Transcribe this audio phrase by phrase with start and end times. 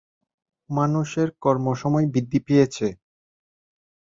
[0.69, 2.87] মানুষের কর্মসময় বৃদ্ধি পেয়েছে।